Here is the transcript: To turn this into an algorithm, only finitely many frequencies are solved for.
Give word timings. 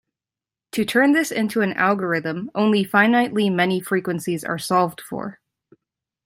To 0.71 0.83
turn 0.83 1.11
this 1.11 1.31
into 1.31 1.61
an 1.61 1.73
algorithm, 1.73 2.49
only 2.55 2.83
finitely 2.83 3.53
many 3.53 3.79
frequencies 3.79 4.43
are 4.43 4.57
solved 4.57 4.99
for. 4.99 5.39